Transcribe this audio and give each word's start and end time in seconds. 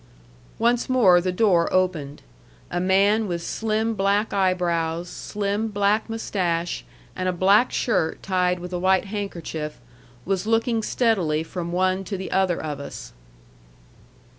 Once 0.57 0.89
more 0.89 1.21
the 1.21 1.31
door 1.31 1.71
opened. 1.71 2.23
A 2.71 2.79
man 2.79 3.27
with 3.27 3.43
slim 3.43 3.93
black 3.93 4.33
eyebrows, 4.33 5.07
slim 5.07 5.67
black 5.67 6.09
mustache, 6.09 6.83
and 7.15 7.29
a 7.29 7.31
black 7.31 7.71
shirt 7.71 8.23
tied 8.23 8.57
with 8.57 8.73
a 8.73 8.79
white 8.79 9.05
handkerchief 9.05 9.79
was 10.25 10.47
looking 10.47 10.81
steadily 10.81 11.43
from 11.43 11.71
one 11.71 12.03
to 12.05 12.17
the 12.17 12.31
other 12.31 12.59
of 12.59 12.79
us. 12.79 13.13